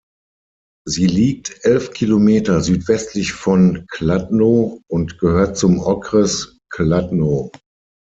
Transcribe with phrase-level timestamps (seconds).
[0.87, 7.51] Sie liegt elf Kilometer südwestlich von Kladno und gehört zum Okres Kladno.